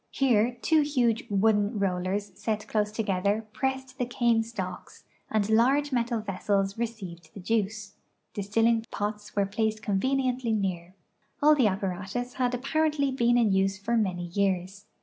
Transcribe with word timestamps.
Here 0.09 0.57
two 0.63 0.81
huge 0.81 1.25
wooden 1.29 1.77
rollers 1.77 2.31
set 2.33 2.67
close 2.67 2.91
to 2.93 3.03
gether 3.03 3.43
pressed 3.53 3.99
the 3.99 4.07
cane 4.07 4.41
stalks 4.41 5.03
and 5.29 5.47
large 5.47 5.91
metal 5.91 6.21
ve.ssels 6.21 6.75
received 6.79 7.31
the 7.35 7.39
juice. 7.39 7.93
Distilling 8.33 8.83
pots 8.89 9.35
were 9.35 9.45
placed 9.45 9.83
convenient!}'' 9.83 10.43
near. 10.43 10.95
All 11.43 11.53
the 11.53 11.67
apparatus 11.67 12.33
had 12.33 12.55
apparently 12.55 13.11
been 13.11 13.37
in 13.37 13.51
use 13.51 13.77
for 13.77 13.95
many 13.95 14.25
years. 14.25 14.87